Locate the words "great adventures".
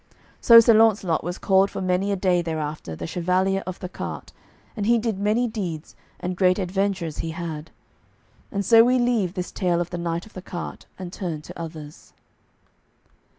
6.35-7.19